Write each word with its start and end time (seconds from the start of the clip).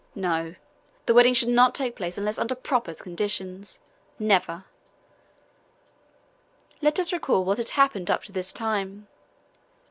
No! 0.15 0.55
The 1.05 1.13
wedding 1.13 1.35
should 1.35 1.49
not 1.49 1.75
take 1.75 1.95
place 1.95 2.17
unless 2.17 2.39
under 2.39 2.55
proper 2.55 2.95
conditions! 2.95 3.79
Never! 4.17 4.63
Let 6.81 6.99
us 6.99 7.13
recall 7.13 7.43
what 7.45 7.59
had 7.59 7.69
happened 7.69 8.09
up 8.09 8.23
to 8.23 8.31
this 8.31 8.51
time. 8.51 9.07